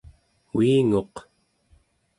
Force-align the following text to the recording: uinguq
uinguq 0.55 1.15